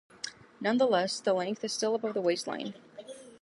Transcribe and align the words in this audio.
Nonetheless 0.59 1.19
the 1.19 1.31
length 1.31 1.63
is 1.63 1.73
still 1.73 1.93
above 1.93 2.15
the 2.15 2.21
waist 2.21 2.47
line. 2.47 2.73